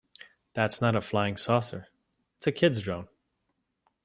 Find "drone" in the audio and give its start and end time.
2.81-3.07